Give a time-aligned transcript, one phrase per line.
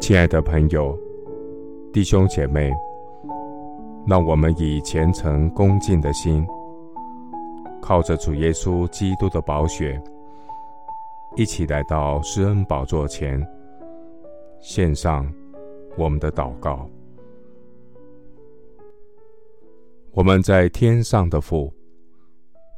[0.00, 0.98] 亲爱的朋友、
[1.92, 2.72] 弟兄姐妹，
[4.06, 6.44] 让我们以虔诚恭敬的心，
[7.82, 10.02] 靠着主耶稣基督的宝血，
[11.36, 13.46] 一起来到施恩宝座前，
[14.58, 15.30] 献上
[15.98, 16.88] 我们的祷告。
[20.12, 21.70] 我们在天上的父，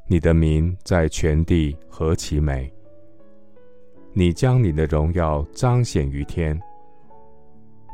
[0.09, 2.71] 你的名在全地何其美！
[4.13, 6.61] 你将你的荣耀彰显于天。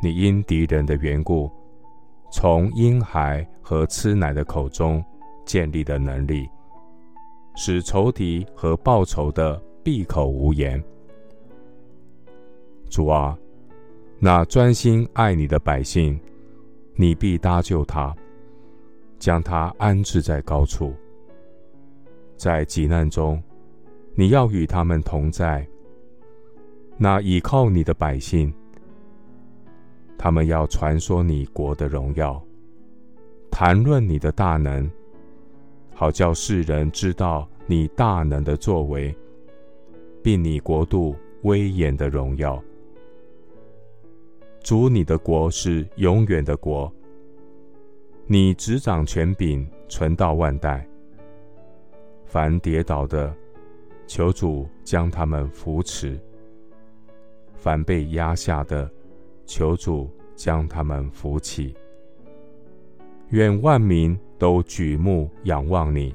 [0.00, 1.50] 你因敌人的缘故，
[2.30, 5.04] 从婴孩和吃奶的口中
[5.44, 6.48] 建立的能力，
[7.56, 10.82] 使仇敌和报仇的闭口无言。
[12.88, 13.36] 主啊，
[14.20, 16.18] 那专心爱你的百姓，
[16.94, 18.14] 你必搭救他，
[19.18, 20.94] 将他安置在高处。
[22.36, 23.42] 在急难中，
[24.14, 25.66] 你要与他们同在。
[26.96, 28.54] 那倚靠你的百姓。
[30.18, 32.42] 他们要传说你国的荣耀，
[33.52, 34.90] 谈论你的大能，
[35.94, 39.16] 好叫世人知道你大能的作为，
[40.20, 42.60] 并你国度威严的荣耀。
[44.60, 46.92] 主，你的国是永远的国，
[48.26, 50.84] 你执掌权柄，存到万代。
[52.26, 53.32] 凡跌倒的，
[54.06, 56.18] 求主将他们扶持；
[57.54, 58.90] 凡被压下的，
[59.48, 61.74] 求主将他们扶起，
[63.30, 66.14] 愿万民都举目仰望你。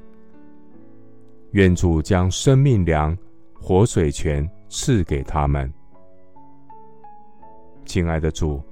[1.50, 3.16] 愿主将生命粮、
[3.52, 5.70] 活水泉赐给他们。
[7.84, 8.62] 亲爱的主，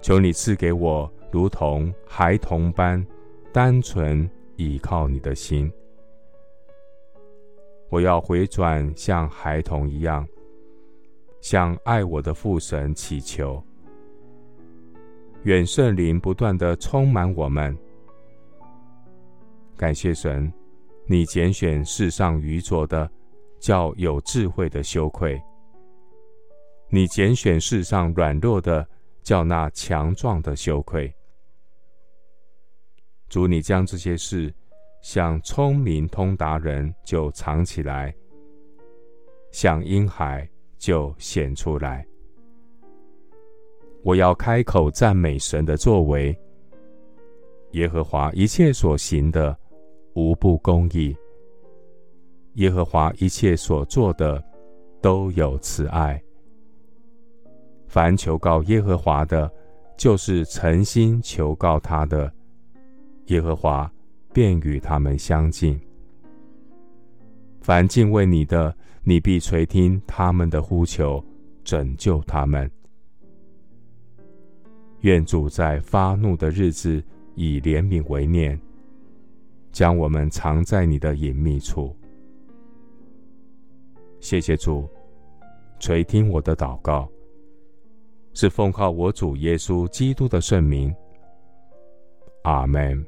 [0.00, 3.06] 求你赐给我如同孩童般
[3.52, 5.70] 单纯倚靠你的心。
[7.90, 10.26] 我要回转像孩童一样。
[11.40, 13.62] 向爱我的父神祈求，
[15.44, 17.76] 愿圣灵不断地充满我们。
[19.76, 20.52] 感谢神，
[21.06, 23.10] 你拣选世上愚拙的，
[23.58, 25.40] 叫有智慧的羞愧；
[26.90, 28.86] 你拣选世上软弱的，
[29.22, 31.10] 叫那强壮的羞愧。
[33.30, 34.52] 主，你将这些事
[35.00, 38.12] 向聪明通达人就藏起来，
[39.52, 40.49] 向婴孩。
[40.80, 42.04] 就显出来。
[44.02, 46.36] 我要开口赞美神的作为。
[47.72, 49.56] 耶和华一切所行的，
[50.14, 51.14] 无不公义。
[52.54, 54.42] 耶和华一切所做的，
[55.00, 56.20] 都有慈爱。
[57.86, 59.48] 凡求告耶和华的，
[59.96, 62.32] 就是诚心求告他的，
[63.26, 63.88] 耶和华
[64.32, 65.78] 便与他们相近。
[67.60, 71.24] 凡敬畏你的，你必垂听他们的呼求，
[71.64, 72.70] 拯救他们。
[75.00, 77.02] 愿主在发怒的日子
[77.34, 78.60] 以怜悯为念，
[79.72, 81.96] 将我们藏在你的隐秘处。
[84.20, 84.88] 谢谢主，
[85.78, 87.08] 垂听我的祷告，
[88.34, 90.94] 是奉靠我主耶稣基督的圣名。
[92.42, 93.04] 阿门。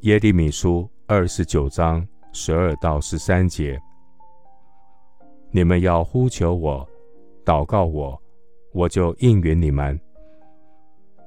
[0.00, 0.88] 耶利米书。
[1.06, 3.80] 二十九章十二到十三节，
[5.52, 6.86] 你们要呼求我，
[7.44, 8.20] 祷告我，
[8.72, 9.98] 我就应允你们。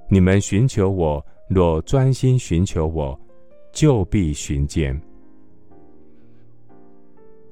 [0.09, 3.17] 你们寻求我，若专心寻求我，
[3.71, 5.01] 就必寻见。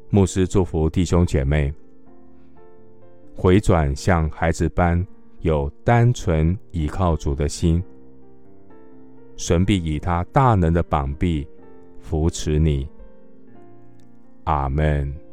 [0.10, 1.74] 牧师祝福弟兄姐妹，
[3.38, 5.02] 回转像孩子般
[5.40, 7.82] 有单纯倚靠主的心，
[9.38, 11.48] 神必以他大能的膀臂
[12.02, 12.86] 扶持你，
[14.46, 15.25] 阿门。